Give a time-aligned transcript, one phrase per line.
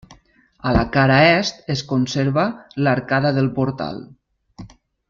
[0.69, 2.47] A la cara est, es conserva
[2.87, 4.05] l'arcada del portal.